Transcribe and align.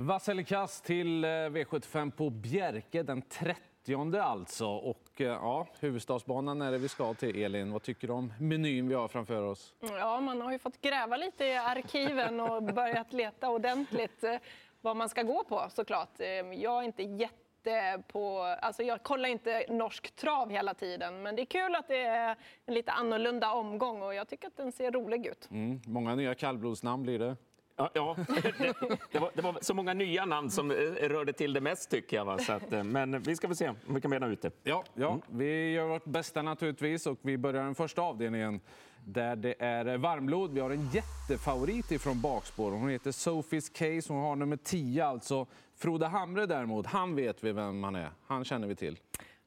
Vasselikass 0.00 0.80
till 0.80 1.24
eh, 1.24 1.28
V75 1.28 2.10
på 2.10 2.30
Bjerke 2.30 3.02
den 3.02 3.22
30 3.22 4.18
alltså. 4.20 4.66
Och 4.66 5.20
eh, 5.20 5.26
ja, 5.26 5.66
huvudstadsbanan 5.80 6.62
är 6.62 6.72
det 6.72 6.78
vi 6.78 6.88
ska 6.88 7.14
till. 7.14 7.42
Elin, 7.42 7.72
vad 7.72 7.82
tycker 7.82 8.06
du 8.06 8.12
om 8.12 8.32
menyn 8.40 8.88
vi 8.88 8.94
har 8.94 9.08
framför 9.08 9.42
oss? 9.42 9.74
Ja, 9.80 10.20
man 10.20 10.40
har 10.40 10.52
ju 10.52 10.58
fått 10.58 10.80
gräva 10.80 11.16
lite 11.16 11.44
i 11.44 11.56
arkiven 11.56 12.40
och 12.40 12.62
börjat 12.74 13.12
leta 13.12 13.50
ordentligt 13.50 14.24
eh, 14.24 14.36
vad 14.80 14.96
man 14.96 15.08
ska 15.08 15.22
gå 15.22 15.44
på 15.44 15.66
såklart. 15.70 16.20
Jag 16.54 16.78
är 16.78 16.82
inte 16.82 17.02
jätte 17.02 18.02
på, 18.08 18.38
alltså 18.42 18.82
jag 18.82 19.02
kollar 19.02 19.28
inte 19.28 19.66
norsk 19.68 20.16
trav 20.16 20.50
hela 20.50 20.74
tiden, 20.74 21.22
men 21.22 21.36
det 21.36 21.42
är 21.42 21.46
kul 21.46 21.74
att 21.74 21.88
det 21.88 22.02
är 22.02 22.36
en 22.66 22.74
lite 22.74 22.92
annorlunda 22.92 23.52
omgång 23.52 24.02
och 24.02 24.14
jag 24.14 24.28
tycker 24.28 24.46
att 24.46 24.56
den 24.56 24.72
ser 24.72 24.90
rolig 24.90 25.26
ut. 25.26 25.48
Mm, 25.50 25.80
många 25.86 26.14
nya 26.14 26.34
kallblodsnamn 26.34 27.02
blir 27.02 27.18
det. 27.18 27.36
Ja, 27.76 27.90
ja. 27.94 28.16
Det, 28.42 28.74
det, 29.12 29.18
var, 29.18 29.30
det, 29.34 29.42
var, 29.42 29.58
så 29.60 29.74
många 29.74 29.94
nya 29.94 30.24
namn 30.24 30.50
som 30.50 30.70
eh, 30.70 30.74
rörde 31.08 31.32
till 31.32 31.52
det 31.52 31.60
mest, 31.60 31.90
tycker 31.90 32.16
jag. 32.16 32.24
Va? 32.24 32.38
Så 32.38 32.52
att, 32.52 32.72
eh, 32.72 32.84
men 32.84 33.22
vi 33.22 33.36
ska 33.36 33.46
väl 33.46 33.56
se 33.56 33.68
om 33.68 33.76
vi 33.94 34.00
kan 34.00 34.10
bena 34.10 34.26
ut 34.26 34.42
det. 34.42 34.50
Ja, 34.62 34.84
ja. 34.94 35.08
Mm. 35.08 35.20
vi 35.28 35.72
gör 35.72 35.88
vårt 35.88 36.04
bästa 36.04 36.42
naturligtvis 36.42 37.06
och 37.06 37.18
vi 37.22 37.38
börjar 37.38 37.64
den 37.64 37.74
första 37.74 38.02
avdelningen 38.02 38.60
där 39.04 39.36
det 39.36 39.54
är 39.58 39.96
varmblod. 39.96 40.52
Vi 40.52 40.60
har 40.60 40.70
en 40.70 40.88
jättefavorit 40.88 41.92
ifrån 41.92 42.20
bakspår. 42.20 42.70
Hon 42.70 42.88
heter 42.88 43.12
Sophies 43.12 43.68
Case. 43.68 44.12
Hon 44.12 44.22
har 44.22 44.36
nummer 44.36 44.56
10 44.56 45.04
alltså. 45.04 45.46
Frode 45.76 46.06
Hamre 46.06 46.46
däremot, 46.46 46.86
han 46.86 47.16
vet 47.16 47.44
vi 47.44 47.52
vem 47.52 47.84
han 47.84 47.96
är. 47.96 48.10
Han 48.26 48.44
känner 48.44 48.68
vi 48.68 48.74
till. 48.74 48.98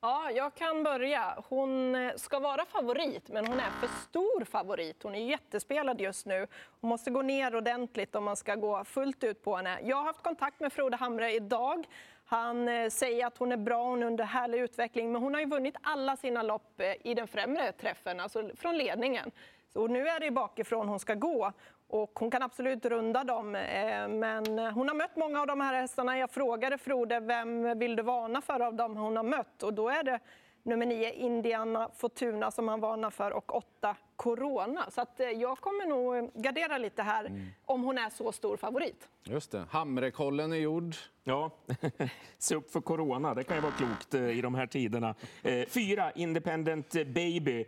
Ja, 0.05 0.31
jag 0.31 0.55
kan 0.55 0.83
börja. 0.83 1.43
Hon 1.49 1.95
eh, 1.95 2.15
ska 2.15 2.39
vara 2.39 2.65
favorit, 2.65 3.29
men 3.29 3.47
hon 3.47 3.59
är 3.59 3.69
för 3.69 3.87
stor 3.87 4.45
favorit. 4.45 5.03
Hon 5.03 5.15
är 5.15 5.25
jättespelad 5.25 6.01
just 6.01 6.25
nu. 6.25 6.47
Hon 6.81 6.89
måste 6.89 7.11
gå 7.11 7.21
ner 7.21 7.55
ordentligt 7.55 8.15
om 8.15 8.23
man 8.23 8.35
ska 8.35 8.55
gå 8.55 8.83
fullt 8.83 9.23
ut 9.23 9.43
på 9.43 9.55
henne. 9.55 9.79
Jag 9.83 9.97
har 9.97 10.03
haft 10.03 10.23
kontakt 10.23 10.59
med 10.59 10.73
Frode 10.73 10.97
Hamre 10.97 11.33
idag. 11.33 11.87
Han 12.25 12.67
eh, 12.67 12.89
säger 12.89 13.25
att 13.25 13.37
hon 13.37 13.51
är 13.51 13.57
bra, 13.57 13.83
hon 13.83 14.03
är 14.03 14.07
under 14.07 14.23
härlig 14.23 14.59
utveckling, 14.59 15.11
men 15.11 15.21
hon 15.21 15.33
har 15.33 15.41
ju 15.41 15.47
vunnit 15.47 15.75
alla 15.81 16.17
sina 16.17 16.43
lopp 16.43 16.79
eh, 16.79 17.07
i 17.07 17.13
den 17.13 17.27
främre 17.27 17.71
träffen, 17.71 18.19
alltså 18.19 18.49
från 18.55 18.77
ledningen. 18.77 19.31
Så 19.73 19.87
nu 19.87 20.07
är 20.07 20.19
det 20.19 20.31
bakifrån 20.31 20.87
hon 20.87 20.99
ska 20.99 21.13
gå. 21.13 21.51
Och 21.93 22.19
hon 22.19 22.31
kan 22.31 22.43
absolut 22.43 22.85
runda 22.85 23.23
dem, 23.23 23.55
eh, 23.55 24.07
men 24.07 24.59
hon 24.59 24.87
har 24.87 24.95
mött 24.95 25.15
många 25.15 25.41
av 25.41 25.47
de 25.47 25.61
här 25.61 25.73
hästarna. 25.73 26.17
Jag 26.17 26.31
frågade 26.31 26.77
Frode 26.77 27.19
vem 27.19 27.79
vill 27.79 27.95
du 27.95 28.03
varna 28.03 28.41
för 28.41 28.59
av 28.59 28.73
dem 28.75 28.97
hon 28.97 29.15
har 29.15 29.23
mött 29.23 29.63
och 29.63 29.73
då 29.73 29.89
är 29.89 30.03
det 30.03 30.19
nummer 30.63 30.85
nio 30.85 31.11
Indiana 31.11 31.89
Fortuna 31.95 32.51
som 32.51 32.67
han 32.67 32.79
varnar 32.79 33.09
för 33.09 33.31
och 33.31 33.55
åtta 33.55 33.95
Corona. 34.23 34.91
Så 34.91 35.01
att 35.01 35.19
eh, 35.19 35.29
jag 35.29 35.57
kommer 35.57 35.85
nog 35.85 36.31
gardera 36.33 36.77
lite 36.77 37.03
här 37.03 37.25
mm. 37.25 37.45
om 37.65 37.83
hon 37.83 37.97
är 37.97 38.09
så 38.09 38.31
stor 38.31 38.57
favorit. 38.57 39.09
Just 39.23 39.51
det. 39.51 39.65
Hamrekollen 39.69 40.53
är 40.53 40.57
gjord. 40.57 40.95
Ja, 41.23 41.51
se 42.37 42.55
upp 42.55 42.71
för 42.71 42.81
corona. 42.81 43.33
Det 43.33 43.43
kan 43.43 43.57
ju 43.57 43.61
vara 43.61 43.71
klokt 43.71 44.13
eh, 44.13 44.37
i 44.37 44.41
de 44.41 44.55
här 44.55 44.67
tiderna. 44.67 45.15
Eh, 45.41 45.65
fyra, 45.67 46.11
Independent 46.11 46.91
Baby, 46.91 47.65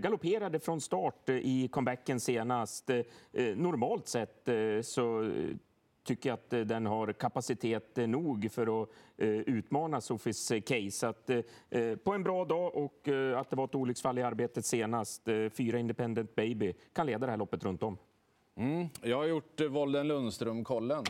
galopperade 0.00 0.60
från 0.60 0.80
start 0.80 1.28
i 1.28 1.68
comebacken 1.68 2.20
senast. 2.20 2.90
Normalt 3.56 4.08
sett 4.08 4.48
så 4.82 5.32
tycker 6.04 6.28
jag 6.28 6.34
att 6.34 6.52
eh, 6.52 6.60
den 6.60 6.86
har 6.86 7.12
kapacitet 7.12 7.98
eh, 7.98 8.06
nog 8.06 8.48
för 8.52 8.82
att 8.82 8.88
eh, 9.16 9.28
utmana 9.28 10.00
Sofis 10.00 10.52
case. 10.66 11.08
Att, 11.08 11.30
på 12.04 12.12
en 12.12 12.22
bra 12.22 12.44
dag 12.44 12.76
och 12.76 13.08
att 13.36 13.50
det 13.50 13.56
var 13.56 13.64
ett 13.64 13.74
olycksfall 13.74 14.18
i 14.18 14.22
arbetet 14.22 14.66
senast, 14.66 15.22
fyra 15.52 15.78
Independent 15.78 16.34
Baby, 16.34 16.72
kan 16.92 17.06
leda 17.06 17.26
det 17.26 17.32
här 17.32 17.36
loppet 17.36 17.64
runt 17.64 17.82
om. 17.82 17.98
Mm. 18.56 18.88
Jag 19.02 19.16
har 19.16 19.24
gjort 19.24 19.60
eh, 19.60 19.66
Volden 19.66 20.08
Lundström-kollen. 20.08 21.04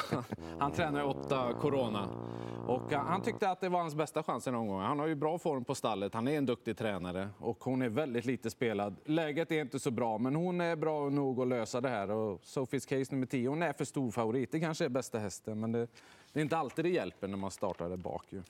han 0.58 0.72
tränar 0.72 1.04
åtta 1.04 1.54
corona. 1.60 2.08
Och 2.66 2.92
eh, 2.92 3.00
han 3.00 3.22
tyckte 3.22 3.50
att 3.50 3.60
det 3.60 3.68
var 3.68 3.80
hans 3.80 3.94
bästa 3.94 4.22
chans 4.22 4.46
någon 4.46 4.68
gång. 4.68 4.80
Han 4.80 4.98
har 4.98 5.06
ju 5.06 5.14
bra 5.14 5.38
form 5.38 5.64
på 5.64 5.74
stallet, 5.74 6.14
han 6.14 6.28
är 6.28 6.38
en 6.38 6.46
duktig 6.46 6.76
tränare 6.76 7.28
och 7.38 7.64
hon 7.64 7.82
är 7.82 7.88
väldigt 7.88 8.24
lite 8.24 8.50
spelad. 8.50 8.96
Läget 9.04 9.52
är 9.52 9.60
inte 9.60 9.78
så 9.78 9.90
bra, 9.90 10.18
men 10.18 10.34
hon 10.34 10.60
är 10.60 10.76
bra 10.76 11.08
nog 11.08 11.40
att 11.40 11.48
lösa 11.48 11.80
det 11.80 11.88
här. 11.88 12.10
Och 12.10 12.40
Sophies 12.44 12.86
Case 12.86 13.14
nummer 13.14 13.26
10, 13.26 13.48
hon 13.48 13.62
är 13.62 13.72
för 13.72 13.84
stor 13.84 14.10
favorit. 14.10 14.52
Det 14.52 14.60
kanske 14.60 14.84
är 14.84 14.88
bästa 14.88 15.18
hästen, 15.18 15.60
men 15.60 15.72
det, 15.72 15.88
det 16.32 16.40
är 16.40 16.42
inte 16.42 16.56
alltid 16.56 16.84
det 16.84 16.88
hjälper 16.88 17.28
när 17.28 17.36
man 17.36 17.50
startar 17.50 17.88
där 17.88 17.96
bak. 17.96 18.24
Ju. 18.28 18.42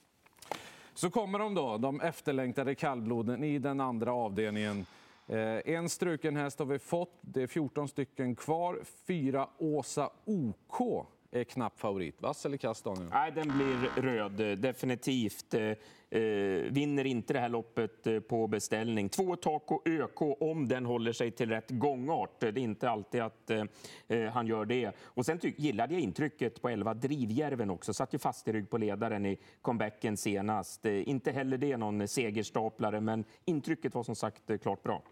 Så 0.95 1.11
kommer 1.11 1.39
de 1.39 1.55
då, 1.55 1.79
de 1.79 2.01
efterlängtade 2.01 2.75
kallbloden 2.75 3.45
i 3.45 3.59
den 3.59 3.81
andra 3.81 4.13
avdelningen. 4.13 4.87
Eh, 5.29 5.75
en 5.75 5.89
struken 5.89 6.37
häst 6.37 6.59
har 6.59 6.67
vi 6.67 6.79
fått. 6.79 7.19
Det 7.21 7.43
är 7.43 7.47
14 7.47 7.89
stycken 7.89 8.35
kvar. 8.35 8.81
Fyra 9.07 9.49
Åsa 9.59 10.11
OK 10.25 11.07
är 11.31 11.45
knapp 11.45 11.81
favorit. 11.81 12.23
Vass 12.23 12.47
eller 12.47 12.57
kast, 12.57 12.85
Daniel? 12.85 13.09
Nej, 13.11 13.33
den 13.33 13.49
blir 13.49 14.03
röd, 14.03 14.41
eh, 14.41 14.59
definitivt. 14.59 15.55
Eh, 15.55 15.63
eh, 16.11 16.63
vinner 16.71 17.05
inte 17.05 17.33
det 17.33 17.41
här 17.41 17.49
loppet 17.49 18.29
på 18.29 18.47
beställning. 18.47 19.09
Två 19.09 19.37
Taco 19.37 19.81
ÖK 19.85 20.23
om 20.41 20.69
den 20.69 20.87
håller 20.87 21.13
sig 21.13 21.31
till 21.31 21.49
rätt 21.49 21.71
gångart. 21.71 22.41
Det 22.41 22.47
är 22.47 22.59
inte 22.59 22.91
alltid 22.91 23.23
att 23.23 23.51
eh, 23.51 23.65
eh 24.09 24.31
han 24.31 24.47
gör 24.47 24.65
det. 24.65 24.93
Och 25.03 25.27
sen 25.27 25.39
gillade 25.43 25.95
jag 25.95 26.03
intrycket 26.03 26.63
på 26.63 26.69
11 26.69 26.95
Drivjärven 26.95 27.71
också. 27.71 27.95
Satt 27.95 28.15
ju 28.15 28.19
fast 28.19 28.49
i 28.49 28.53
rygg 28.53 28.71
på 28.71 28.79
ledaren 28.79 29.27
i 29.27 29.39
comebacken 29.63 30.17
senast. 30.17 30.87
Eh, 30.87 31.09
inte 31.09 31.33
heller 31.33 31.59
det 31.59 31.77
någon 31.77 32.09
segerstaplare, 32.09 33.01
men 33.01 33.25
intrycket 33.45 33.95
var 33.95 34.03
som 34.03 34.15
sagt 34.15 34.63
klart 34.63 34.83
bra. 34.83 35.03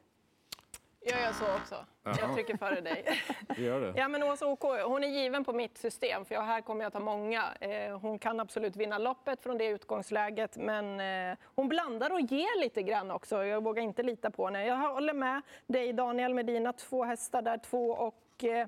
Jag 1.09 1.21
gör 1.21 1.33
så 1.33 1.45
också. 1.45 1.87
Jag 2.03 2.35
trycker 2.35 2.57
före 2.57 2.81
dig. 2.81 3.05
Gör 3.57 3.81
det. 3.81 3.95
Ja, 3.97 4.09
men 4.09 4.23
Åsa 4.23 4.47
OK, 4.47 4.63
hon 4.63 5.05
är 5.05 5.09
given 5.09 5.45
på 5.45 5.53
mitt 5.53 5.79
system, 5.79 6.25
för 6.25 6.35
här 6.35 6.61
kommer 6.61 6.85
jag 6.85 6.93
ta 6.93 7.01
många. 7.01 7.45
Eh, 7.61 7.99
hon 7.99 8.19
kan 8.19 8.41
absolut 8.41 8.77
vinna 8.77 8.99
loppet 8.99 9.43
från 9.43 9.59
det 9.59 9.67
utgångsläget, 9.67 10.57
men 10.57 11.01
eh, 11.31 11.39
hon 11.55 11.69
blandar 11.69 12.13
och 12.13 12.21
ger 12.21 12.61
lite 12.61 12.83
grann 12.83 13.11
också. 13.11 13.45
Jag 13.45 13.65
vågar 13.65 13.83
inte 13.83 14.03
lita 14.03 14.31
på 14.31 14.47
henne. 14.47 14.67
Jag 14.67 14.77
håller 14.77 15.13
med 15.13 15.43
dig, 15.67 15.93
Daniel, 15.93 16.35
med 16.35 16.47
dina 16.47 16.73
två 16.73 17.05
hästar 17.05 17.43
där, 17.43 17.59
två 17.59 17.91
och 17.91 18.45
eh, 18.45 18.67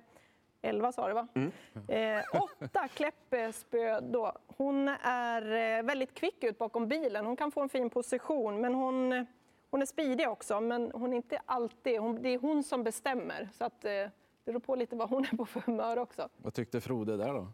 elva 0.63 0.93
sa 0.93 1.09
du 1.09 1.15
va? 1.15 1.29
Mm. 1.35 1.53
Eh, 1.89 2.25
åtta 2.43 2.89
Kläppespö 2.89 4.01
då. 4.01 4.33
Hon 4.57 4.89
är 5.03 5.83
väldigt 5.83 6.15
kvick 6.15 6.45
ut 6.45 6.59
bakom 6.59 6.89
bilen. 6.89 7.27
Hon 7.27 7.37
kan 7.37 7.51
få 7.51 7.61
en 7.61 7.69
fin 7.69 7.91
position, 7.91 8.61
men 8.61 8.75
hon 8.75 9.27
hon 9.71 9.83
är 9.83 9.87
speedig 9.87 10.29
också, 10.29 10.61
men 10.61 10.91
hon 10.95 11.13
är 11.13 11.17
inte 11.17 11.41
alltid... 11.47 12.01
Hon, 12.01 12.23
det 12.23 12.29
är 12.29 12.39
hon 12.39 12.63
som 12.63 12.85
bestämmer. 12.85 13.49
Så 13.53 13.65
att, 13.65 13.85
eh, 13.85 13.91
det 13.91 14.13
beror 14.45 14.61
på 14.61 14.75
lite 14.75 14.97
vad 14.97 15.11
hon 15.11 15.25
är 15.25 15.37
på 15.37 15.47
för 15.47 15.61
humör 15.61 15.99
också. 15.99 16.29
Vad 16.37 16.55
tyckte 16.55 16.81
Frode 16.81 17.17
där 17.17 17.35
då? 17.35 17.49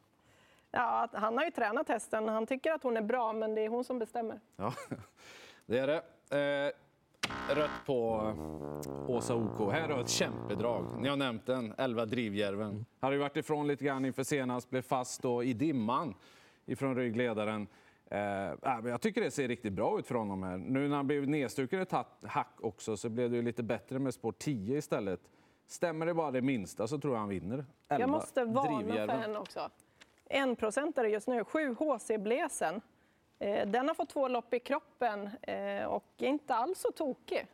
Ja, 0.71 1.09
han 1.13 1.37
har 1.39 1.45
ju 1.45 1.51
tränat 1.51 1.89
hästen. 1.89 2.29
Han 2.29 2.47
tycker 2.47 2.73
att 2.73 2.83
hon 2.83 2.97
är 2.97 3.03
bra, 3.03 3.33
men 3.33 3.55
det 3.55 3.61
är 3.61 3.69
hon 3.69 3.85
som 3.85 3.99
bestämmer. 3.99 4.41
Ja, 4.57 4.75
det 5.67 5.79
är 5.79 5.87
det. 5.87 6.03
Eh, 6.31 6.73
rött 7.55 7.87
på 7.87 8.33
Åsa 9.09 9.35
OK. 9.35 9.73
Här 9.73 9.89
har 9.89 10.01
ett 10.01 10.09
kämpedrag. 10.09 10.87
Ni 10.99 11.09
har 11.09 11.17
nämnt 11.17 11.47
den, 11.47 11.75
11 11.79 12.07
Drivjärven. 12.07 12.87
Har 13.01 13.13
ju 13.13 13.19
varit 13.19 13.37
ifrån 13.37 13.67
lite 13.67 13.85
grann 13.85 14.05
inför 14.05 14.25
senast, 14.25 14.71
blev 14.71 14.83
fast 14.83 15.23
då 15.23 15.43
i 15.43 15.53
dimman 15.53 16.15
ifrån 16.67 16.97
ryggledaren. 16.97 17.67
Eh, 18.11 18.21
jag 18.85 19.01
tycker 19.01 19.21
det 19.21 19.31
ser 19.31 19.49
riktigt 19.49 19.73
bra 19.73 19.99
ut 19.99 20.07
för 20.07 20.15
honom 20.15 20.43
här. 20.43 20.57
Nu 20.57 20.89
när 20.89 20.97
han 20.97 21.07
blev 21.07 21.29
nedstruken 21.29 21.81
ett 21.81 21.93
hack 22.23 22.57
också 22.61 22.97
så 22.97 23.09
blev 23.09 23.31
det 23.31 23.43
lite 23.43 23.63
bättre 23.63 23.99
med 23.99 24.15
spår 24.15 24.33
10 24.33 24.79
istället. 24.79 25.21
Stämmer 25.67 26.07
det 26.07 26.15
bara 26.15 26.31
det 26.31 26.43
minsta 26.43 26.87
så 26.87 26.99
tror 26.99 27.15
jag 27.15 27.21
han 27.21 27.29
vinner. 27.29 27.55
11, 27.55 27.67
jag 27.89 28.11
måste 28.11 28.45
varna 28.45 28.95
för 28.95 29.09
en 29.09 29.37
också. 29.37 29.71
En 30.25 30.57
procentare 30.57 31.09
just 31.09 31.29
nu, 31.29 31.45
7 31.45 31.75
HC 31.75 32.11
Blesen. 32.19 32.81
Eh, 33.39 33.69
den 33.69 33.89
har 33.89 33.95
fått 33.95 34.09
två 34.09 34.29
lopp 34.29 34.55
i 34.55 34.59
kroppen 34.59 35.31
eh, 35.43 35.85
och 35.85 36.05
är 36.19 36.27
inte 36.27 36.55
alls 36.55 36.79
så 36.79 36.93
tokig. 36.93 37.47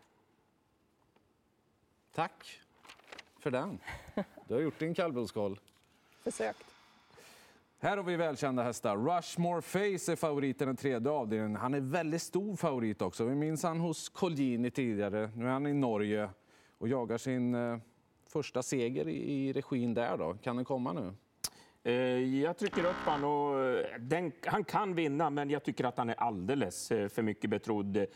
Tack 2.12 2.60
för 3.38 3.50
den. 3.50 3.78
Du 4.48 4.54
har 4.54 4.60
gjort 4.60 4.78
din 4.78 4.94
kallblodskoll. 4.94 5.58
Försökt. 6.22 6.69
Här 7.82 7.96
har 7.96 8.04
vi 8.04 8.16
välkända 8.16 8.62
hästar. 8.62 8.96
Rushmore 8.96 9.62
Face 9.62 10.12
är 10.12 10.16
favoriten 10.16 10.66
den 10.66 10.76
tredje 10.76 11.10
avdelningen. 11.10 11.56
Han 11.56 11.74
är 11.74 11.80
väldigt 11.80 12.22
stor 12.22 12.56
favorit 12.56 13.02
också. 13.02 13.24
Vi 13.24 13.34
minns 13.34 13.62
han 13.62 13.80
hos 13.80 14.08
Colgjini 14.08 14.70
tidigare. 14.70 15.30
Nu 15.34 15.46
är 15.46 15.50
han 15.50 15.66
i 15.66 15.72
Norge 15.72 16.30
och 16.78 16.88
jagar 16.88 17.18
sin 17.18 17.54
eh, 17.54 17.78
första 18.28 18.62
seger 18.62 19.08
i, 19.08 19.52
regin 19.52 19.94
där. 19.94 20.16
Då. 20.16 20.34
Kan 20.34 20.56
den 20.56 20.64
komma 20.64 20.92
nu? 20.92 21.12
Eh, 21.82 21.94
jag 22.42 22.58
trycker 22.58 22.84
upp 22.84 22.96
han 23.04 23.24
och 23.24 23.64
eh, 23.64 24.00
den, 24.00 24.32
han 24.46 24.64
kan 24.64 24.94
vinna, 24.94 25.30
men 25.30 25.50
jag 25.50 25.64
tycker 25.64 25.84
att 25.84 25.98
han 25.98 26.10
är 26.10 26.14
alldeles 26.14 26.88
för 26.88 27.22
mycket 27.22 27.50
betrodd 27.50 28.06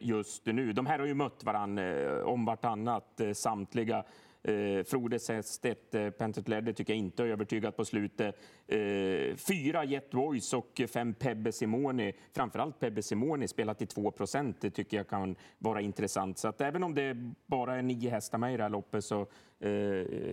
just 0.00 0.46
nu. 0.46 0.72
De 0.72 0.86
här 0.86 0.98
har 0.98 1.06
ju 1.06 1.14
mött 1.14 1.44
varandra 1.44 2.24
om 2.24 2.44
vartannat, 2.44 3.20
samtliga. 3.34 4.04
Eh, 4.44 4.84
Frode 4.84 5.18
Sestedt, 5.18 5.94
eh, 5.94 6.10
Pentatledde, 6.10 6.72
tycker 6.72 6.92
jag 6.92 6.98
inte 6.98 7.22
har 7.22 7.28
övertygat 7.28 7.76
på 7.76 7.84
slutet. 7.84 8.36
Eh, 8.66 9.36
fyra 9.36 9.84
Jet 9.84 10.14
Voice 10.14 10.52
och 10.52 10.80
fem 10.92 11.14
Pebbe 11.14 11.52
Simoni. 11.52 12.12
Framförallt 12.32 12.80
Pebbe 12.80 13.02
Simoni 13.02 13.48
spelat 13.48 13.82
i 13.82 13.86
2 13.86 14.10
procent. 14.10 14.60
Det 14.60 14.70
tycker 14.70 14.96
jag 14.96 15.08
kan 15.08 15.36
vara 15.58 15.80
intressant. 15.80 16.38
Så 16.38 16.48
att 16.48 16.60
även 16.60 16.84
om 16.84 16.94
det 16.94 17.32
bara 17.46 17.76
är 17.76 17.82
nio 17.82 18.10
hästar 18.10 18.38
med 18.38 18.54
i 18.54 18.56
det 18.56 18.62
här 18.62 18.70
loppet 18.70 19.04
så 19.04 19.26
eh, 19.60 19.70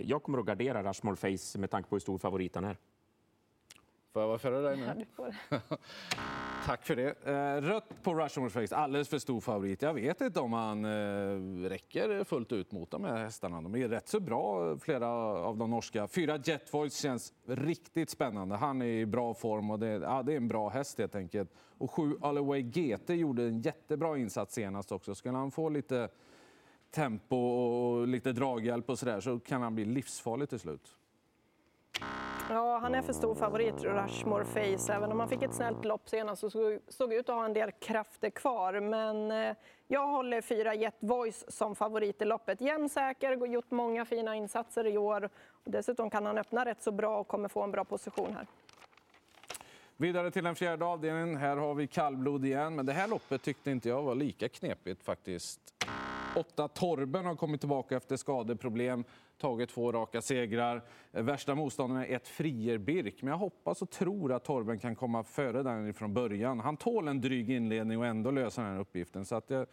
jag 0.02 0.22
kommer 0.22 0.38
att 0.38 0.46
gardera 0.46 0.82
Rushmore 0.82 1.16
Face 1.16 1.58
med 1.58 1.70
tanke 1.70 1.88
på 1.88 1.94
hur 1.94 2.00
stor 2.00 2.18
favorit 2.18 2.54
han 2.54 2.64
är. 2.64 2.76
Får 4.12 4.22
jag 4.22 4.28
vara 4.28 4.38
före 4.38 4.60
dig 4.60 4.76
nu? 4.76 4.84
Ja, 4.84 4.94
du 4.94 5.04
får. 5.04 5.34
Tack 6.66 6.82
för 6.82 6.96
det. 6.96 7.26
Eh, 7.26 7.60
rött 7.62 8.02
på 8.02 8.14
Rushmore 8.14 8.50
Face, 8.50 8.76
alldeles 8.76 9.08
för 9.08 9.18
stor 9.18 9.40
favorit. 9.40 9.82
Jag 9.82 9.94
vet 9.94 10.20
inte 10.20 10.40
om 10.40 10.52
han 10.52 10.84
eh, 10.84 11.68
räcker 11.68 12.24
fullt 12.24 12.52
ut 12.52 12.72
mot 12.72 12.90
de 12.90 13.04
här 13.04 13.16
hästarna. 13.16 13.60
De 13.60 13.74
är 13.74 13.88
rätt 13.88 14.08
så 14.08 14.20
bra, 14.20 14.76
flera 14.78 15.08
av 15.08 15.56
de 15.56 15.70
norska. 15.70 16.08
Fyra 16.08 16.38
Jet 16.44 16.74
Voice 16.74 17.00
känns 17.00 17.32
riktigt 17.46 18.10
spännande. 18.10 18.56
Han 18.56 18.82
är 18.82 18.86
i 18.86 19.06
bra 19.06 19.34
form 19.34 19.70
och 19.70 19.78
det, 19.78 19.86
ja, 19.86 20.22
det 20.22 20.32
är 20.32 20.36
en 20.36 20.48
bra 20.48 20.68
häst 20.68 20.98
helt 20.98 21.14
enkelt. 21.14 21.50
Och 21.78 21.90
sju 21.90 22.16
Allaway 22.20 22.62
GT 22.62 23.10
gjorde 23.10 23.42
en 23.42 23.60
jättebra 23.60 24.18
insats 24.18 24.54
senast 24.54 24.92
också. 24.92 25.14
Skulle 25.14 25.36
han 25.36 25.50
få 25.50 25.68
lite 25.68 26.08
tempo 26.90 27.36
och 27.36 28.08
lite 28.08 28.32
draghjälp 28.32 28.90
och 28.90 28.98
sådär 28.98 29.20
så 29.20 29.40
kan 29.40 29.62
han 29.62 29.74
bli 29.74 29.84
livsfarlig 29.84 30.48
till 30.48 30.60
slut. 30.60 30.96
Ja, 32.50 32.78
han 32.78 32.94
är 32.94 33.02
för 33.02 33.12
stor 33.12 33.34
favorit, 33.34 33.84
Rushmore 33.84 34.44
Face. 34.44 34.92
Även 34.92 35.12
om 35.12 35.20
han 35.20 35.28
fick 35.28 35.42
ett 35.42 35.54
snällt 35.54 35.84
lopp 35.84 36.08
senast 36.08 36.40
så 36.40 36.78
såg 36.88 37.12
ut 37.12 37.28
att 37.28 37.34
ha 37.34 37.44
en 37.44 37.52
del 37.52 37.70
krafter 37.70 38.30
kvar. 38.30 38.80
Men 38.80 39.30
eh, 39.30 39.56
jag 39.86 40.06
håller 40.06 40.40
fyra 40.40 40.74
Jet 40.74 40.96
Voice 41.00 41.44
som 41.48 41.76
favorit 41.76 42.22
i 42.22 42.24
loppet. 42.24 42.60
Jämnsäker, 42.60 43.36
har 43.36 43.46
gjort 43.46 43.70
många 43.70 44.04
fina 44.04 44.36
insatser 44.36 44.86
i 44.86 44.98
år. 44.98 45.28
Dessutom 45.64 46.10
kan 46.10 46.26
han 46.26 46.38
öppna 46.38 46.64
rätt 46.64 46.82
så 46.82 46.92
bra 46.92 47.18
och 47.18 47.28
kommer 47.28 47.48
få 47.48 47.62
en 47.62 47.70
bra 47.70 47.84
position 47.84 48.34
här. 48.34 48.46
Vidare 49.96 50.30
till 50.30 50.44
den 50.44 50.54
fjärde 50.54 50.84
avdelningen. 50.84 51.36
Här 51.36 51.56
har 51.56 51.74
vi 51.74 51.86
kallblod 51.86 52.44
igen, 52.44 52.74
men 52.74 52.86
det 52.86 52.92
här 52.92 53.08
loppet 53.08 53.42
tyckte 53.42 53.70
inte 53.70 53.88
jag 53.88 54.02
var 54.02 54.14
lika 54.14 54.48
knepigt 54.48 55.04
faktiskt. 55.04 55.74
Åtta 56.36 56.68
Torben 56.68 57.24
har 57.26 57.36
kommit 57.36 57.60
tillbaka 57.60 57.96
efter 57.96 58.16
skadeproblem, 58.16 59.04
tagit 59.38 59.70
två 59.70 59.92
raka 59.92 60.22
segrar. 60.22 60.82
Värsta 61.10 61.54
motståndaren 61.54 62.02
är 62.10 62.16
ett 62.16 62.28
Frier 62.28 62.78
Birk, 62.78 63.22
men 63.22 63.30
jag 63.30 63.38
hoppas 63.38 63.82
och 63.82 63.90
tror 63.90 64.32
att 64.32 64.44
Torben 64.44 64.78
kan 64.78 64.96
komma 64.96 65.24
före 65.24 65.62
den 65.62 65.94
från 65.94 66.14
början. 66.14 66.60
Han 66.60 66.76
tål 66.76 67.08
en 67.08 67.20
dryg 67.20 67.50
inledning 67.50 67.98
och 67.98 68.06
ändå 68.06 68.30
lösa 68.30 68.62
den 68.62 68.72
här 68.72 68.80
uppgiften. 68.80 69.24
Så 69.24 69.34
att 69.34 69.50
jag, 69.50 69.66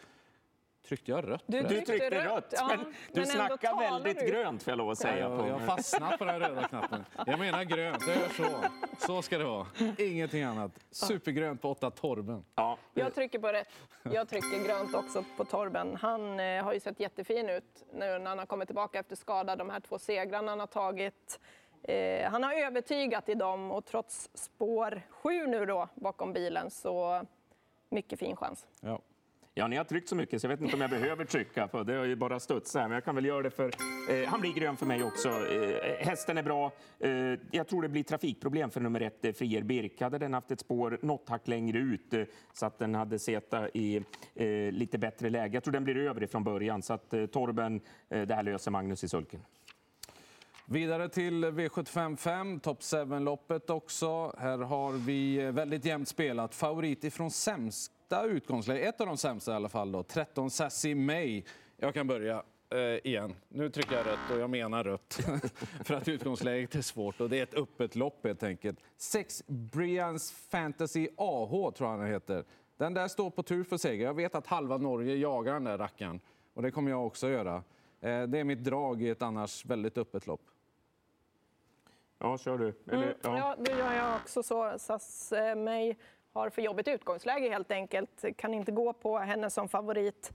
Tryckte 0.87 1.11
jag 1.11 1.27
rött? 1.27 1.43
Du 1.45 1.63
tryckte 1.63 2.25
rött, 2.25 2.53
ja, 2.57 2.67
men 2.67 2.79
men 2.79 2.93
du 3.13 3.21
ändå 3.21 3.31
snackar 3.33 3.79
väldigt 3.79 4.19
du. 4.19 4.25
grönt 4.25 4.63
får 4.63 4.71
jag 4.71 4.77
lov 4.77 4.89
att 4.89 4.97
säga. 4.97 5.29
På. 5.29 5.47
jag 5.47 5.61
fastnar 5.61 6.17
på 6.17 6.25
den 6.25 6.39
röda 6.39 6.67
knappen. 6.67 7.05
Jag 7.27 7.39
menar 7.39 7.63
grönt, 7.63 8.03
jag 8.07 8.15
gör 8.15 8.29
så. 8.29 8.63
Så 9.05 9.21
ska 9.21 9.37
det 9.37 9.43
vara. 9.43 9.65
Ingenting 9.97 10.43
annat. 10.43 10.71
Supergrönt 10.91 11.61
på 11.61 11.69
åtta 11.71 11.91
Torben. 11.91 12.43
Ja, 12.55 12.68
jag 12.93 13.13
trycker 13.13 13.39
på 13.39 13.47
rätt. 13.47 13.69
Jag 14.03 14.29
trycker 14.29 14.65
grönt 14.65 14.95
också 14.95 15.23
på 15.37 15.45
Torben. 15.45 15.95
Han 15.95 16.39
eh, 16.39 16.63
har 16.63 16.73
ju 16.73 16.79
sett 16.79 16.99
jättefin 16.99 17.49
ut 17.49 17.85
nu 17.93 18.19
när 18.19 18.29
han 18.29 18.39
har 18.39 18.45
kommit 18.45 18.67
tillbaka 18.67 18.99
efter 18.99 19.15
skada. 19.15 19.55
De 19.55 19.69
här 19.69 19.79
två 19.79 19.99
segrarna 19.99 20.51
han 20.51 20.59
har 20.59 20.67
tagit. 20.67 21.39
Eh, 21.83 22.31
han 22.31 22.43
har 22.43 22.53
övertygat 22.53 23.29
i 23.29 23.33
dem 23.33 23.71
och 23.71 23.85
trots 23.85 24.29
spår 24.33 25.01
sju 25.09 25.47
nu 25.47 25.65
då 25.65 25.87
bakom 25.95 26.33
bilen 26.33 26.71
så 26.71 27.25
mycket 27.89 28.19
fin 28.19 28.35
chans. 28.35 28.67
Ja. 28.81 28.99
Ja, 29.59 29.67
ni 29.67 29.75
har 29.75 29.83
tryckt 29.83 30.09
så 30.09 30.15
mycket 30.15 30.41
så 30.41 30.45
jag 30.45 30.49
vet 30.49 30.61
inte 30.61 30.75
om 30.75 30.81
jag 30.81 30.89
behöver 30.89 31.25
trycka 31.25 31.67
på 31.67 31.83
det. 31.83 31.93
har 31.93 32.05
ju 32.05 32.15
bara 32.15 32.39
studsat, 32.39 32.81
men 32.81 32.91
jag 32.91 33.03
kan 33.03 33.15
väl 33.15 33.25
göra 33.25 33.41
det 33.41 33.49
för... 33.49 33.71
Eh, 34.09 34.29
han 34.29 34.41
blir 34.41 34.53
grön 34.53 34.77
för 34.77 34.85
mig 34.85 35.03
också. 35.03 35.29
Eh, 35.29 36.05
hästen 36.07 36.37
är 36.37 36.43
bra. 36.43 36.71
Eh, 36.99 37.11
jag 37.51 37.67
tror 37.67 37.81
det 37.81 37.89
blir 37.89 38.03
trafikproblem 38.03 38.69
för 38.69 38.81
nummer 38.81 39.01
ett, 39.01 39.25
eh, 39.25 39.31
Frier 39.31 39.61
Birk. 39.61 40.01
Hade 40.01 40.17
den 40.17 40.33
haft 40.33 40.51
ett 40.51 40.59
spår 40.59 40.99
något 41.01 41.29
hack 41.29 41.47
längre 41.47 41.77
ut 41.77 42.13
eh, 42.13 42.23
så 42.53 42.65
att 42.65 42.79
den 42.79 42.95
hade 42.95 43.19
seta 43.19 43.69
i 43.69 44.03
eh, 44.35 44.71
lite 44.71 44.97
bättre 44.97 45.29
läge. 45.29 45.53
Jag 45.53 45.63
tror 45.63 45.71
den 45.71 45.83
blir 45.83 45.97
över 45.97 46.27
från 46.27 46.43
början, 46.43 46.81
så 46.81 46.93
att 46.93 47.13
eh, 47.13 47.25
Torben, 47.25 47.81
eh, 48.09 48.21
det 48.21 48.35
här 48.35 48.43
löser 48.43 48.71
Magnus 48.71 49.03
i 49.03 49.07
sulken. 49.07 49.39
Vidare 50.65 51.09
till 51.09 51.45
V755, 51.45 52.59
Top 52.59 52.79
7-loppet 52.79 53.69
också. 53.69 54.35
Här 54.37 54.57
har 54.57 54.91
vi 54.91 55.37
eh, 55.37 55.51
väldigt 55.51 55.85
jämnt 55.85 56.07
spelat. 56.07 56.55
Favorit 56.55 57.03
ifrån 57.03 57.31
sämsta 58.09 58.25
utgångsläge, 58.25 58.87
ett 58.87 59.01
av 59.01 59.07
de 59.07 59.17
sämsta 59.17 59.51
i 59.51 59.55
alla 59.55 59.69
fall. 59.69 59.91
Då. 59.91 60.03
13 60.03 60.49
Sassy 60.51 60.95
May. 60.95 61.43
Jag 61.77 61.93
kan 61.93 62.07
börja 62.07 62.43
eh, 62.69 62.79
igen. 62.79 63.35
Nu 63.49 63.69
trycker 63.69 63.95
jag 63.95 64.05
rött 64.05 64.31
och 64.31 64.39
jag 64.39 64.49
menar 64.49 64.83
rött. 64.83 65.13
För 65.85 65.93
att 65.93 66.07
utgångsläget 66.07 66.75
är 66.75 66.81
svårt 66.81 67.21
och 67.21 67.29
det 67.29 67.39
är 67.39 67.43
ett 67.43 67.53
öppet 67.53 67.95
lopp 67.95 68.25
helt 68.25 68.43
enkelt. 68.43 68.79
6 68.97 69.43
Brians 69.47 70.31
Fantasy 70.31 71.07
AH 71.17 71.71
tror 71.71 71.89
jag 71.89 71.97
han 71.97 72.07
heter. 72.07 72.43
Den 72.77 72.93
där 72.93 73.07
står 73.07 73.29
på 73.29 73.43
tur 73.43 73.63
för 73.63 73.77
seger. 73.77 74.05
Jag 74.05 74.13
vet 74.13 74.35
att 74.35 74.47
halva 74.47 74.77
Norge 74.77 75.15
jagar 75.15 75.53
den 75.53 75.63
där 75.63 75.77
rackaren 75.77 76.19
och 76.53 76.61
det 76.61 76.71
kommer 76.71 76.91
jag 76.91 77.05
också 77.05 77.29
göra. 77.29 77.55
Eh, 78.01 78.23
Det 78.23 78.39
är 78.39 78.43
mitt 78.43 78.63
drag 78.63 79.01
i 79.01 79.09
ett 79.09 79.21
annars 79.21 79.65
väldigt 79.65 79.97
öppet 79.97 80.27
lopp. 80.27 80.41
Ja, 82.19 82.37
kör 82.37 82.57
du. 82.57 82.73
Eller, 82.91 83.03
Mm, 83.03 83.37
ja, 83.37 83.55
då 83.59 83.71
gör 83.71 83.93
jag 83.93 84.15
också 84.15 84.43
så. 84.43 84.79
SAS 84.79 85.31
eh, 85.31 85.55
mig 85.55 85.97
har 86.33 86.49
för 86.49 86.61
jobbigt 86.61 86.87
utgångsläge 86.87 87.49
helt 87.49 87.71
enkelt. 87.71 88.25
Kan 88.37 88.53
inte 88.53 88.71
gå 88.71 88.93
på 88.93 89.17
henne 89.17 89.49
som 89.49 89.69
favorit. 89.69 90.31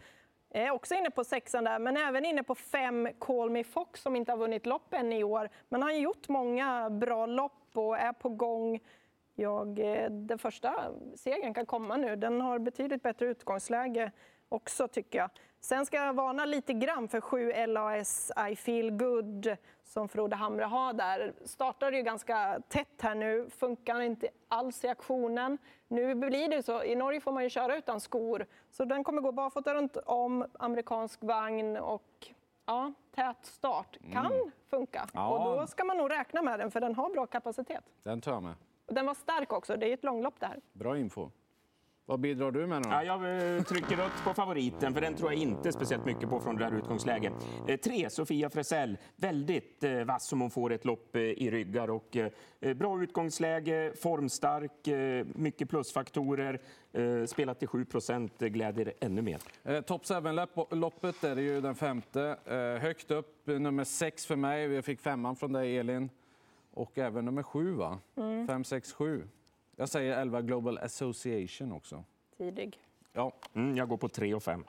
Jag 0.48 0.62
är 0.62 0.70
också 0.70 0.94
inne 0.94 1.10
på 1.10 1.24
sexan 1.24 1.64
där, 1.64 1.78
men 1.78 1.96
även 1.96 2.24
inne 2.24 2.42
på 2.42 2.54
fem 2.54 3.08
Call 3.18 3.50
Me 3.50 3.64
Fox 3.64 4.02
som 4.02 4.16
inte 4.16 4.32
har 4.32 4.36
vunnit 4.36 4.66
lopp 4.66 4.94
än 4.94 5.12
i 5.12 5.24
år. 5.24 5.50
Men 5.68 5.82
han 5.82 5.90
har 5.90 5.98
gjort 5.98 6.28
många 6.28 6.90
bra 6.90 7.26
lopp 7.26 7.68
och 7.74 7.98
är 7.98 8.12
på 8.12 8.28
gång. 8.28 8.80
Jag, 9.34 9.78
eh, 9.78 10.10
den 10.10 10.38
första 10.38 10.74
segern 11.16 11.54
kan 11.54 11.66
komma 11.66 11.96
nu. 11.96 12.16
Den 12.16 12.40
har 12.40 12.58
betydligt 12.58 13.02
bättre 13.02 13.26
utgångsläge 13.26 14.12
också 14.48 14.88
tycker 14.88 15.18
jag. 15.18 15.30
Sen 15.60 15.86
ska 15.86 15.96
jag 15.96 16.14
varna 16.14 16.44
lite 16.44 16.72
grann 16.72 17.08
för 17.08 17.20
7 17.20 17.52
LAS 17.66 18.32
I 18.50 18.56
feel 18.56 18.90
good 18.90 19.56
som 19.84 20.08
Frode 20.08 20.36
Hamre 20.36 20.64
har 20.64 20.92
där. 20.92 21.32
Startade 21.44 21.96
ju 21.96 22.02
ganska 22.02 22.60
tätt 22.68 23.02
här 23.02 23.14
nu, 23.14 23.50
funkar 23.50 24.00
inte 24.00 24.28
alls 24.48 24.84
i 24.84 24.88
aktionen. 24.88 25.58
Nu 25.88 26.14
blir 26.14 26.48
det 26.48 26.62
så, 26.62 26.82
i 26.82 26.94
Norge 26.94 27.20
får 27.20 27.32
man 27.32 27.42
ju 27.42 27.50
köra 27.50 27.76
utan 27.76 28.00
skor, 28.00 28.46
så 28.70 28.84
den 28.84 29.04
kommer 29.04 29.22
gå 29.22 29.32
barfota 29.32 29.74
runt 29.74 29.96
om, 29.96 30.46
amerikansk 30.58 31.22
vagn 31.22 31.76
och 31.76 32.32
ja, 32.66 32.92
tät 33.14 33.46
start 33.46 33.98
kan 34.12 34.52
funka. 34.70 35.08
Ja. 35.14 35.28
Och 35.28 35.60
då 35.60 35.66
ska 35.66 35.84
man 35.84 35.96
nog 35.96 36.10
räkna 36.10 36.42
med 36.42 36.58
den, 36.58 36.70
för 36.70 36.80
den 36.80 36.94
har 36.94 37.10
bra 37.10 37.26
kapacitet. 37.26 37.84
Den 38.02 38.20
tar 38.20 38.32
jag 38.32 38.42
med. 38.42 38.54
Den 38.86 39.06
var 39.06 39.14
stark 39.14 39.52
också, 39.52 39.76
det 39.76 39.88
är 39.88 39.94
ett 39.94 40.04
långlopp 40.04 40.40
det 40.40 40.46
här. 40.46 40.60
Bra 40.72 40.98
info. 40.98 41.30
Vad 42.06 42.20
bidrar 42.20 42.50
du 42.50 42.66
med 42.66 42.82
nu? 42.82 42.88
Ja, 42.90 43.04
jag 43.04 43.56
eh, 43.56 43.62
trycker 43.62 43.96
rött 43.96 44.24
på 44.24 44.34
favoriten, 44.34 44.94
för 44.94 45.00
den 45.00 45.14
tror 45.14 45.32
jag 45.32 45.40
inte 45.42 45.72
speciellt 45.72 46.04
mycket 46.04 46.28
på 46.28 46.40
från 46.40 46.56
det 46.56 46.64
här 46.64 46.72
utgångsläget. 46.72 47.32
Eh, 47.68 47.76
tre, 47.76 48.10
Sofia 48.10 48.50
Fresell. 48.50 48.98
Väldigt 49.16 49.84
eh, 49.84 50.04
vass 50.04 50.32
om 50.32 50.40
hon 50.40 50.50
får 50.50 50.72
ett 50.72 50.84
lopp 50.84 51.16
eh, 51.16 51.22
i 51.22 51.50
ryggar. 51.50 51.90
Och, 51.90 52.16
bra 52.76 53.02
utgångsläge, 53.02 53.92
formstark, 54.02 54.88
mycket 55.34 55.70
plusfaktorer. 55.70 56.60
Spelat 57.26 57.58
till 57.58 57.68
7 57.68 57.84
procent, 57.84 58.38
gläder 58.38 58.92
ännu 59.00 59.22
mer. 59.22 59.38
Top 59.82 60.04
7-loppet 60.04 61.24
är 61.24 61.34
det 61.34 61.42
ju 61.42 61.60
den 61.60 61.74
femte. 61.74 62.36
Högt 62.80 63.10
upp, 63.10 63.46
nummer 63.46 63.84
sex 63.84 64.26
för 64.26 64.36
mig. 64.36 64.72
Jag 64.72 64.84
fick 64.84 65.00
femman 65.00 65.36
från 65.36 65.52
dig, 65.52 65.78
Elin. 65.78 66.10
Och 66.70 66.98
även 66.98 67.24
nummer 67.24 67.42
sju, 67.42 67.70
va? 67.70 67.98
Fem, 68.46 68.64
sex, 68.64 68.92
sju. 68.92 69.22
Jag 69.76 69.88
säger 69.88 70.18
11 70.20 70.42
Global 70.42 70.78
Association 70.78 71.72
också. 71.72 72.04
Tidig. 72.38 72.78
Ja, 73.12 73.32
Mm, 73.54 73.76
jag 73.76 73.88
går 73.88 73.96
på 73.96 74.08
3 74.08 74.34
och 74.34 74.42
5. 74.42 74.64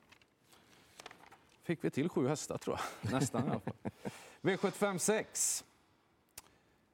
fick 1.63 1.83
vi 1.83 1.89
till 1.89 2.09
sju 2.09 2.27
hästar, 2.27 2.57
tror 2.57 2.79
jag. 3.01 3.11
Nästan 3.13 3.47
i 3.47 3.49
alla 3.49 3.59
fall. 3.59 3.73
V75 4.41 4.97
6. 4.97 5.65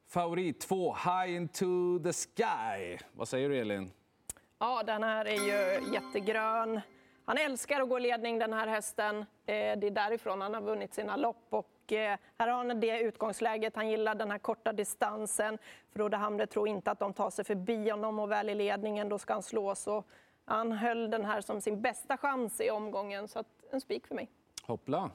Favorit 0.06 0.60
2, 0.60 0.94
High 0.94 1.34
into 1.36 1.98
the 2.04 2.12
sky. 2.12 2.98
Vad 3.12 3.28
säger 3.28 3.48
du, 3.48 3.58
Elin? 3.58 3.90
Ja, 4.58 4.82
den 4.82 5.02
här 5.02 5.24
är 5.24 5.32
ju 5.46 5.92
jättegrön. 5.94 6.80
Han 7.24 7.38
älskar 7.38 7.80
att 7.80 7.88
gå 7.88 7.98
ledning 7.98 8.38
den 8.38 8.52
här 8.52 8.66
hästen. 8.66 9.16
Eh, 9.18 9.24
Det 9.46 9.86
är 9.86 9.90
därifrån 9.90 10.40
han 10.40 10.54
har 10.54 10.60
vunnit 10.60 10.94
sina 10.94 11.16
lopp. 11.16 11.46
Och 11.50 11.68
Eh, 11.92 12.18
här 12.38 12.48
har 12.48 12.56
han 12.64 12.80
det 12.80 13.00
utgångsläget. 13.00 13.76
Han 13.76 13.88
gillar 13.88 14.14
den 14.14 14.30
här 14.30 14.38
korta 14.38 14.72
distansen. 14.72 15.58
Frode 15.92 16.16
Hamre 16.16 16.46
tror 16.46 16.68
inte 16.68 16.90
att 16.90 16.98
de 16.98 17.12
tar 17.12 17.30
sig 17.30 17.44
förbi 17.44 17.90
honom 17.90 18.18
och 18.18 18.30
väl 18.30 18.50
i 18.50 18.54
ledningen, 18.54 19.08
då 19.08 19.18
ska 19.18 19.32
han 19.32 19.42
slå. 19.42 19.74
Så 19.74 20.04
han 20.44 20.72
höll 20.72 21.10
den 21.10 21.24
här 21.24 21.40
som 21.40 21.60
sin 21.60 21.80
bästa 21.80 22.16
chans 22.16 22.60
i 22.60 22.70
omgången. 22.70 23.28
Så 23.28 23.38
att 23.38 23.46
en 23.70 23.80
spik 23.80 24.06
för 24.06 24.14
mig. 24.14 24.28
Hoppla. 24.62 25.10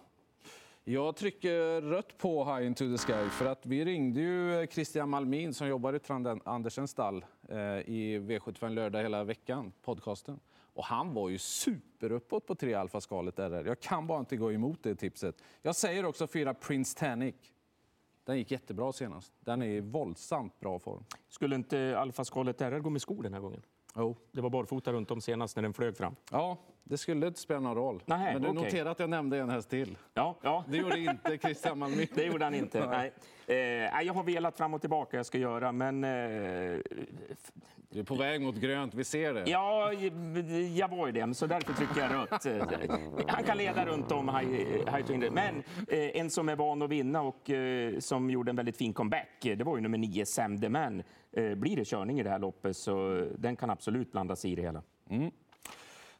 Jag 0.83 1.15
trycker 1.15 1.81
rött 1.81 2.17
på 2.17 2.45
High 2.45 2.67
into 2.67 2.83
the 2.91 2.97
sky 2.97 3.29
för 3.29 3.45
att 3.45 3.65
vi 3.65 3.85
ringde 3.85 4.21
ju 4.21 4.67
Christian 4.67 5.09
Malmin 5.09 5.53
som 5.53 5.67
jobbar 5.67 5.93
i 5.93 5.99
Trand 5.99 6.41
Andersens 6.45 6.91
stall 6.91 7.25
eh, 7.49 7.57
i 7.57 8.19
V75 8.19 8.69
lördag 8.69 9.01
hela 9.01 9.23
veckan, 9.23 9.71
podcasten. 9.83 10.39
Och 10.77 10.85
han 10.85 11.13
var 11.13 11.29
ju 11.29 11.37
superuppåt 11.37 12.45
på 12.45 12.55
tre 12.55 12.73
alfaskalet 12.73 13.39
RR. 13.39 13.65
Jag 13.65 13.79
kan 13.79 14.07
bara 14.07 14.19
inte 14.19 14.37
gå 14.37 14.51
emot 14.51 14.83
det 14.83 14.95
tipset. 14.95 15.41
Jag 15.61 15.75
säger 15.75 16.05
också 16.05 16.27
fyra 16.27 16.53
Prince 16.53 16.99
Tanic. 16.99 17.35
Den 18.23 18.37
gick 18.37 18.51
jättebra 18.51 18.93
senast. 18.93 19.33
Den 19.39 19.61
är 19.61 19.67
i 19.67 19.79
våldsamt 19.79 20.59
bra 20.59 20.79
form. 20.79 21.03
Skulle 21.29 21.55
inte 21.55 21.97
Alfa 21.97 22.25
Skalet 22.25 22.61
RR 22.61 22.79
gå 22.79 22.89
med 22.89 23.01
skor 23.01 23.23
den 23.23 23.33
här 23.33 23.39
gången? 23.39 23.61
Jo. 23.95 24.15
Det 24.31 24.41
var 24.41 24.49
barfota 24.49 24.93
runt 24.93 25.11
om 25.11 25.21
senast 25.21 25.55
när 25.55 25.63
den 25.63 25.73
flög 25.73 25.97
fram. 25.97 26.15
Ja, 26.31 26.57
Det 26.89 26.97
skulle 26.97 27.27
inte 27.27 27.39
spela 27.39 27.59
någon 27.59 27.75
roll. 27.75 28.03
Nej, 28.05 28.33
Men 28.33 28.41
du 28.41 28.47
okej. 28.47 28.63
noterar 28.63 28.91
att 28.91 28.99
jag 28.99 29.09
nämnde 29.09 29.37
en 29.39 29.49
häst 29.49 29.69
till. 29.69 29.97
Ja, 30.13 30.35
ja. 30.41 30.63
Det 30.69 30.77
gjorde 30.77 30.99
inte 30.99 31.37
Christian 31.37 31.79
Malmö. 31.79 32.05
Det 32.15 32.23
gjorde 32.25 32.43
han 32.45 32.53
inte. 32.55 32.85
Nej. 32.89 33.11
Eh, 33.47 34.01
jag 34.05 34.13
har 34.13 34.23
velat 34.23 34.57
fram 34.57 34.73
och 34.73 34.81
tillbaka, 34.81 35.17
jag 35.17 35.25
ska 35.25 35.37
göra, 35.37 35.71
men... 35.71 36.03
Eh, 36.03 36.09
Du 37.89 37.99
är 37.99 38.03
på 38.03 38.15
väg 38.15 38.41
mot 38.41 38.55
grönt, 38.55 38.93
vi 38.93 39.03
ser 39.03 39.33
det. 39.33 39.43
ja, 39.49 39.93
jag 40.75 40.87
var 40.87 41.07
ju 41.07 41.13
det, 41.13 41.33
så 41.33 41.47
därför 41.47 41.73
trycker 41.73 42.01
jag 42.01 42.11
rött. 42.13 42.45
Han 43.27 43.43
kan 43.43 43.57
leda 43.57 43.85
runt 43.85 44.11
om 44.11 44.29
High 44.29 45.05
to. 45.07 45.13
Men 45.31 45.63
eh, 45.87 46.19
en 46.19 46.29
som 46.29 46.49
är 46.49 46.55
van 46.55 46.81
att 46.81 46.89
vinna 46.89 47.21
och 47.21 47.49
eh, 47.49 47.99
som 47.99 48.29
gjorde 48.29 48.49
en 48.51 48.55
väldigt 48.55 48.77
fin 48.77 48.93
comeback, 48.93 49.29
det 49.41 49.63
var 49.63 49.75
ju 49.75 49.81
nummer 49.81 49.97
nio, 49.97 50.25
Sam 50.25 50.61
the 50.61 50.69
Man. 50.69 51.03
Eh, 51.31 51.55
blir 51.55 51.75
det 51.75 51.85
körning 51.85 52.19
i 52.19 52.23
det 52.23 52.29
här 52.29 52.39
loppet 52.39 52.77
så 52.77 53.27
den 53.37 53.55
kan 53.55 53.69
absolut 53.69 54.11
blandas 54.11 54.45
i 54.45 54.55
det 54.55 54.61
hela. 54.61 54.81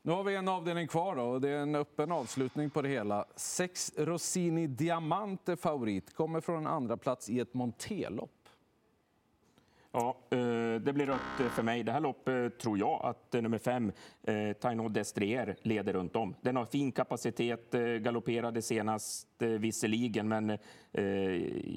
Nu 0.08 0.14
har 0.14 0.24
vi 0.24 0.36
en 0.36 0.48
avdelning 0.48 0.88
kvar 0.88 1.16
då, 1.16 1.24
och 1.24 1.42
det 1.42 1.50
är 1.50 1.60
en 1.60 1.76
öppen 1.76 2.12
avslutning 2.12 2.70
på 2.70 2.82
det 2.82 2.90
hela. 2.90 3.26
Sex 3.36 3.94
Rossini 3.98 4.68
Diamante 4.68 5.58
favorit, 5.58 6.14
kommer 6.14 6.42
från 6.42 6.58
en 6.58 6.68
andra 6.68 6.98
plats 6.98 7.30
i 7.30 7.40
ett 7.40 7.54
montelopp. 7.54 8.50
Ja, 9.92 10.18
eh, 10.30 10.38
det 10.82 10.94
blir 10.94 11.06
rött 11.06 11.40
eh, 11.40 11.48
för 11.48 11.64
mig. 11.64 11.84
Det 11.84 11.92
här 11.92 12.00
loppet 12.00 12.60
tror 12.60 12.78
jag 12.78 13.02
att 13.04 13.36
eh, 13.36 13.42
nummer 13.42 13.58
fem, 13.58 13.92
eh, 14.24 14.54
Taino 14.54 14.90
Destrier, 14.90 15.56
leder 15.62 15.94
runt 15.94 16.16
om. 16.16 16.36
Den 16.42 16.56
har 16.56 16.66
fin 16.66 16.92
kapacitet, 16.92 17.74
eh, 17.74 17.82
galopperade 17.82 18.62
senast 18.62 19.42
eh, 19.42 19.48
visserligen, 19.48 20.28
men 20.28 20.50
eh, 20.92 21.06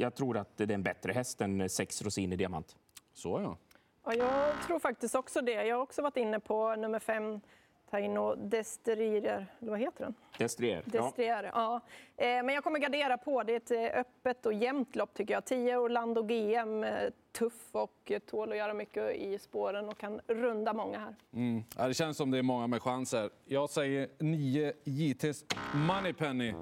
jag 0.01 0.15
tror 0.15 0.37
att 0.37 0.57
det 0.57 0.65
är 0.65 0.71
en 0.71 0.83
bättre 0.83 1.13
häst 1.13 1.41
än 1.41 1.61
eh, 1.61 1.67
sex 1.67 2.03
Rossini 2.03 2.37
Diamant. 2.37 2.77
Så 3.13 3.41
ja. 3.41 3.57
Ja, 4.05 4.15
jag 4.15 4.67
tror 4.67 4.79
faktiskt 4.79 5.15
också 5.15 5.41
det. 5.41 5.65
Jag 5.65 5.77
har 5.77 5.83
också 5.83 6.03
varit 6.03 6.17
inne 6.17 6.41
på 6.41 6.77
nummer 6.77 6.99
fem, 6.99 7.41
Taino 7.91 8.35
Desterier, 8.35 9.47
eller 9.61 9.71
vad 9.71 9.81
heter 9.81 10.05
den? 10.05 10.15
Destrier. 10.39 10.83
Ja. 10.93 11.03
Destrier, 11.03 11.51
ja. 11.55 11.81
Eh, 12.17 12.27
Men 12.27 12.49
jag 12.49 12.65
kommer 12.65 12.79
gardera 12.79 13.19
på. 13.19 13.43
Det 13.43 13.53
är 13.53 13.57
ett 13.57 13.95
eh, 13.95 14.01
öppet 14.01 14.47
och 14.47 14.53
jämnt 14.53 14.97
lopp 14.97 15.15
tycker 15.15 15.35
jag. 15.35 15.45
10 15.45 15.77
Orlando 15.77 16.23
GM, 16.23 16.85
eh, 16.85 17.11
tuff 17.33 17.69
och 17.73 18.13
tål 18.31 18.53
att 18.53 18.59
göra 18.59 18.75
mycket 18.75 19.17
i 19.17 19.39
spåren 19.39 19.89
och 19.89 19.99
kan 19.99 20.21
runda 20.27 20.73
många 20.73 20.99
här. 20.99 21.15
Mm. 21.33 21.63
Ja, 21.77 21.89
det 21.89 21.95
känns 21.95 22.17
som 22.17 22.31
det 22.31 22.39
är 22.39 22.43
många 22.43 22.67
med 22.67 22.83
chanser. 22.83 23.31
Jag 23.45 23.71
säger 23.71 24.09
9 24.19 24.73
JT's 24.85 25.55
Moneypenny. 25.75 26.53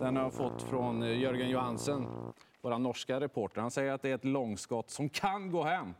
Den 0.00 0.16
har 0.16 0.22
jag 0.22 0.34
fått 0.34 0.62
från 0.62 1.20
Jörgen 1.20 1.50
Johansen, 1.50 2.06
vår 2.60 2.78
norska 2.78 3.20
reporter. 3.20 3.60
Han 3.60 3.70
säger 3.70 3.92
att 3.92 4.02
det 4.02 4.10
är 4.10 4.14
ett 4.14 4.24
långskott 4.24 4.90
som 4.90 5.08
kan 5.08 5.50
gå 5.50 5.62
hem. 5.62 5.94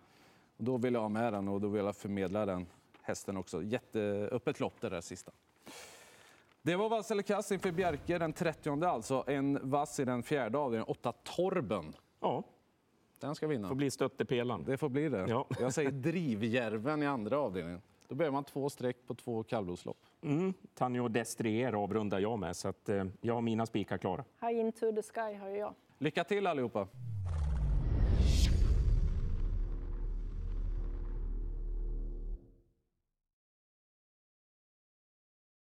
Och 0.56 0.64
då 0.64 0.76
vill 0.76 0.94
jag 0.94 1.00
ha 1.00 1.08
med 1.08 1.32
den 1.32 1.48
och 1.48 1.60
då 1.60 1.68
vill 1.68 1.84
jag 1.84 1.96
förmedla 1.96 2.46
den 2.46 2.66
hästen 3.04 3.36
också. 3.36 3.62
Jätteöppet 3.62 4.60
lopp 4.60 4.80
det 4.80 4.88
där 4.88 5.00
sista. 5.00 5.32
Det 6.62 6.76
var 6.76 6.88
vass 6.88 7.10
eller 7.10 7.22
kass 7.22 7.52
inför 7.52 7.72
Bjerke 7.72 8.18
den 8.18 8.32
30 8.32 8.84
alltså. 8.84 9.24
En 9.26 9.70
vass 9.70 10.00
i 10.00 10.04
den 10.04 10.22
fjärde 10.22 10.58
avdelningen, 10.58 10.86
8 10.88 11.12
Torben. 11.12 11.92
ja, 12.20 12.42
Den 13.20 13.34
ska 13.34 13.46
vinna. 13.46 13.68
får 13.68 13.74
bli 13.74 13.90
stöttepelaren. 13.90 14.64
Det 14.64 14.76
får 14.76 14.88
bli 14.88 15.08
det. 15.08 15.26
Ja. 15.28 15.46
Jag 15.60 15.74
säger 15.74 15.90
Drivjärven 15.90 17.02
i 17.02 17.06
andra 17.06 17.38
avdelningen. 17.38 17.82
Då 18.08 18.14
behöver 18.14 18.32
man 18.32 18.44
två 18.44 18.70
streck 18.70 18.96
på 19.06 19.14
två 19.14 19.42
kallblodslopp. 19.42 19.96
Mm, 20.22 20.54
Tanjo 20.74 21.08
Destrier 21.08 21.72
avrundar 21.72 22.18
jag 22.18 22.38
med, 22.38 22.56
så 22.56 22.68
att, 22.68 22.88
eh, 22.88 23.04
jag 23.20 23.34
har 23.34 23.40
mina 23.40 23.66
spikar 23.66 23.98
klara. 23.98 24.24
High 24.40 24.58
into 24.60 24.92
the 24.92 25.02
sky 25.02 25.34
har 25.38 25.48
jag. 25.48 25.74
Lycka 25.98 26.24
till 26.24 26.46
allihopa! 26.46 26.88